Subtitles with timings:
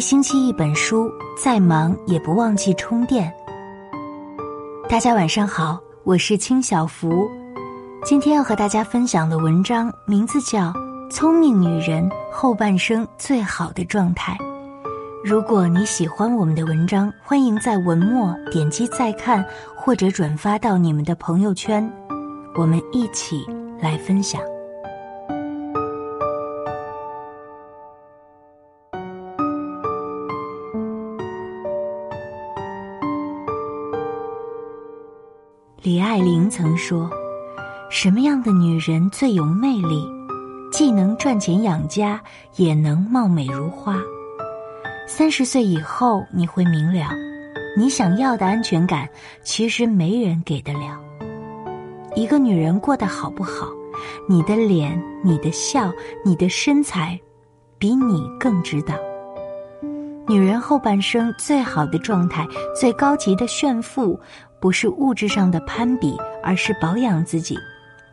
[0.00, 3.30] 一星期一本书，再忙也不忘记充电。
[4.88, 7.28] 大家晚上好，我是清小福，
[8.02, 10.72] 今天要和大家分享的文章名字叫
[11.10, 14.32] 《聪明女人后半生最好的状态》。
[15.22, 19.44] 如果你喜欢我们的文章，欢迎在文末点击再看，
[19.76, 21.86] 或者转发到你们的朋友圈，
[22.54, 23.44] 我们一起
[23.78, 24.40] 来分享。
[35.82, 37.10] 李爱玲曾说
[37.88, 40.06] ：“什么样的女人最有魅力？
[40.70, 42.20] 既能赚钱养家，
[42.56, 43.96] 也能貌美如花。
[45.06, 47.08] 三十岁以后，你会明了，
[47.78, 49.08] 你想要的安全感，
[49.42, 51.00] 其实没人给得了。
[52.14, 53.66] 一个女人过得好不好，
[54.28, 55.90] 你的脸、你的笑、
[56.22, 57.18] 你的身材，
[57.78, 58.94] 比你更知道。
[60.28, 62.46] 女人后半生最好的状态，
[62.78, 64.20] 最高级的炫富。”
[64.60, 67.58] 不是物质上的攀比，而是保养自己，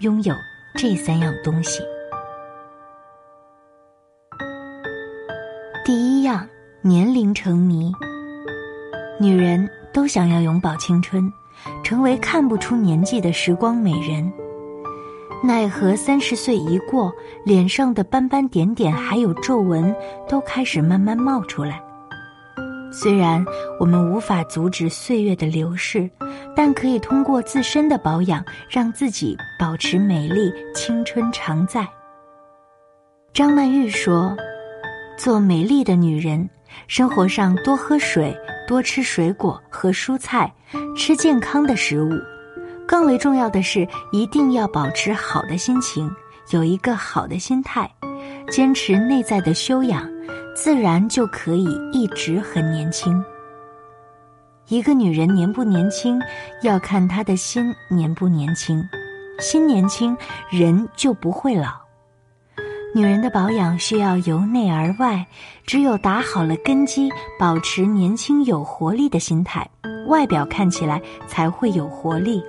[0.00, 0.34] 拥有
[0.76, 1.80] 这三样东西。
[5.84, 6.46] 第一样，
[6.80, 7.92] 年龄成谜。
[9.20, 11.32] 女人都想要永葆青春，
[11.84, 14.32] 成为看不出年纪的时光美人。
[15.44, 17.12] 奈何三十岁一过，
[17.44, 19.94] 脸上的斑斑点点还有皱纹
[20.28, 21.80] 都开始慢慢冒出来。
[22.92, 23.44] 虽然
[23.80, 26.08] 我们无法阻止岁月的流逝。
[26.54, 31.88] 但可以通过自身的保养，让自己保持美丽、青春常在。
[33.32, 34.36] 张曼玉说
[35.16, 36.48] ：“做美丽的女人，
[36.88, 38.36] 生活上多喝水，
[38.68, 40.52] 多吃水果和蔬菜，
[40.94, 42.10] 吃健康的食物。
[42.86, 46.14] 更为重要的是，一定要保持好的心情，
[46.50, 47.90] 有一个好的心态，
[48.50, 50.06] 坚持内在的修养，
[50.54, 53.24] 自然就可以一直很年轻。”
[54.68, 56.20] 一个女人年不年轻，
[56.62, 58.82] 要看她的心年不年轻。
[59.38, 60.16] 心年轻，
[60.50, 61.68] 人就不会老。
[62.94, 65.26] 女人的保养需要由内而外，
[65.66, 69.68] 只有打好了根基，保持年轻有活力的心态，
[70.06, 72.42] 外表看起来才会有活力。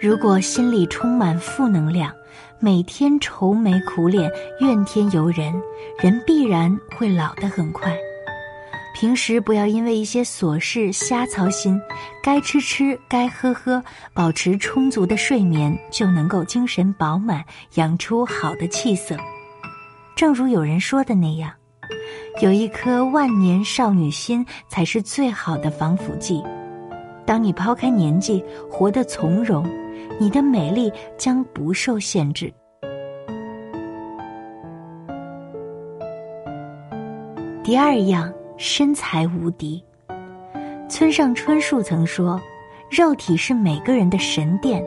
[0.00, 2.12] 如果心里充满负能量，
[2.64, 5.52] 每天愁眉苦脸、怨天尤人，
[6.00, 7.94] 人必然会老得很快。
[8.94, 11.78] 平时不要因为一些琐事瞎操心，
[12.22, 19.14] 该吃吃，该喝喝，保持充足的睡眠，就能够精神饱满，养出好的气色。
[20.16, 21.52] 正如有人说的那样，
[22.40, 26.42] 有一颗万年少女心才是最好的防腐剂。
[27.26, 29.70] 当你抛开年纪，活得从容，
[30.18, 32.52] 你的美丽将不受限制。
[37.62, 38.32] 第二样。
[38.56, 39.82] 身材无敌。
[40.88, 42.40] 村上春树曾说
[42.88, 44.80] ：“肉体是每个人的神殿，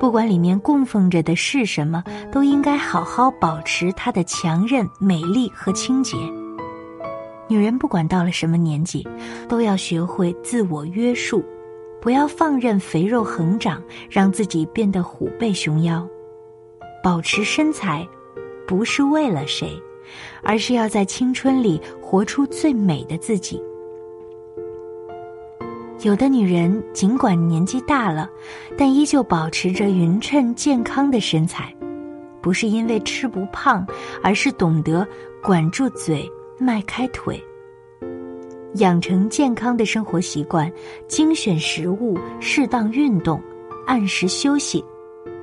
[0.00, 2.02] 不管里面供奉着的是什么，
[2.32, 6.16] 都应该好好保持它的强韧、美丽和清洁。”
[7.46, 9.06] 女人不管到了什么年纪，
[9.48, 11.44] 都要学会自我约束，
[12.02, 16.06] 不要放任肥肉横长，让自己变得虎背熊腰。
[17.02, 18.06] 保持身材，
[18.66, 19.80] 不是为了谁。
[20.42, 23.62] 而是要在青春里活出最美的自己。
[26.02, 28.28] 有的女人尽管年纪大了，
[28.76, 31.74] 但依旧保持着匀称健康的身材，
[32.42, 33.86] 不是因为吃不胖，
[34.22, 35.06] 而是懂得
[35.42, 37.42] 管住嘴、迈开腿，
[38.74, 40.70] 养成健康的生活习惯，
[41.06, 43.40] 精选食物，适当运动，
[43.86, 44.84] 按时休息，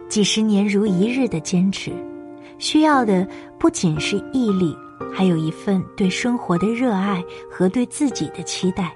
[0.08, 1.92] 几十年如一日的坚持。
[2.58, 4.76] 需要的不仅是毅力。
[5.12, 8.96] 还有一份对生活的热爱和对自己的期待。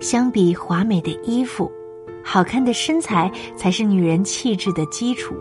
[0.00, 1.70] 相比华美的衣服，
[2.22, 5.34] 好看的身材才是女人气质的基础。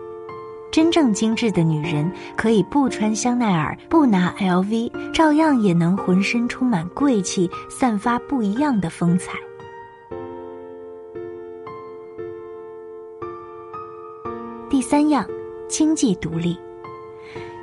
[0.72, 9.38] 真正精致的女人，可以不穿香奈儿，不拿 LV，照样也能浑身充满贵气，散发不一样的风采。
[14.70, 15.28] 第三样，
[15.68, 16.58] 经济独立。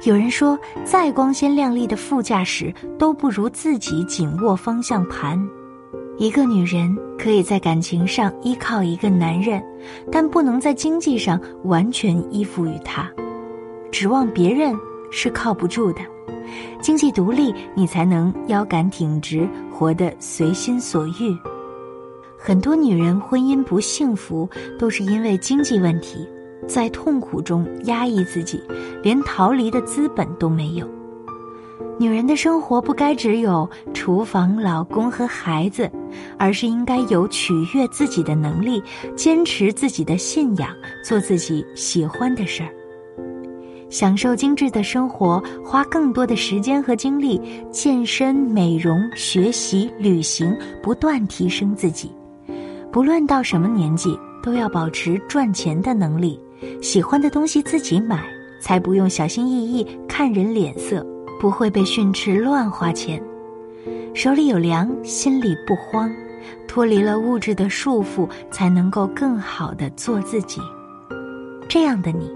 [0.05, 5.37] 有人说，再光鲜亮丽的副驾驶都不如自己紧握方向盘。
[6.19, 9.63] 一个女人可以在感情上依靠一个男人，
[10.11, 13.09] 但不能在经济上完全依附于他。
[13.93, 14.75] 指望别人
[15.13, 16.01] 是靠不住的。
[16.81, 21.37] 经济独立，你才能腰杆挺直，活得随心所欲。
[22.37, 26.29] 很多女人婚姻不幸福，都是因为经济问题。
[26.67, 28.61] 在痛苦中压抑自己，
[29.05, 30.98] 连逃离的资本都没有。
[31.99, 35.91] 女人的生活不该只有厨房、老公和孩子，
[36.39, 38.83] 而是应该有取悦自己的能力，
[39.17, 40.71] 坚持自己的信仰，
[41.05, 42.71] 做自己喜欢的事儿，
[43.91, 47.41] 享受精致的生活，花更多的时间和精力
[47.73, 52.13] 健身、美容、学习、旅行，不断提升自己。
[52.93, 56.41] 不论到什么年纪，都要保持赚钱的能力，
[56.81, 58.25] 喜欢的东西自己买，
[58.61, 61.05] 才不用小心翼翼看人脸色。
[61.39, 63.23] 不会被训斥乱花钱，
[64.15, 66.11] 手里有粮，心里不慌，
[66.67, 70.61] 脱离了物质的束缚，才能够更好的做自己。
[71.69, 72.31] 这样的你，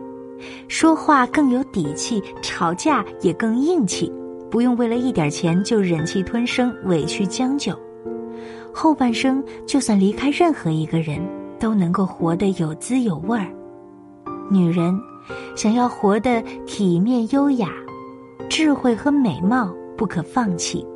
[0.69, 4.13] 说话更有底气，吵架也更硬气，
[4.51, 7.77] 不用为了一点钱就忍气吞声、委屈将就。
[8.73, 11.21] 后半生就算离开任何一个人，
[11.59, 13.47] 都能够活得有滋有味儿。
[14.51, 14.99] 女人
[15.57, 17.69] 想要活得体面优雅。
[18.55, 20.87] 智慧和美貌不可放弃，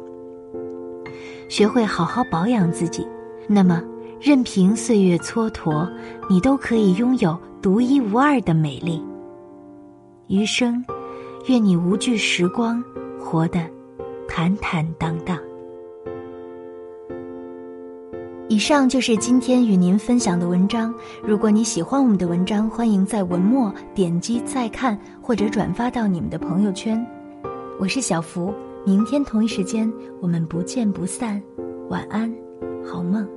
[1.48, 3.08] 学会好好保养自己，
[3.48, 3.82] 那么
[4.20, 5.90] 任凭岁月蹉跎，
[6.28, 9.02] 你都可以拥有独一无二的美丽。
[10.26, 10.84] 余生，
[11.46, 12.84] 愿你无惧时光，
[13.18, 13.58] 活得
[14.28, 15.38] 坦坦荡荡。
[18.50, 20.94] 以上就是今天与您分享的文章。
[21.22, 27.02] 如果你喜欢我们的文章，欢迎在文末点击再看，或者转发到你们的朋友圈。
[27.78, 28.54] 我是小福，
[28.86, 31.42] 明天同一时间我们不见不散，
[31.90, 32.34] 晚安，
[32.82, 33.28] 好梦。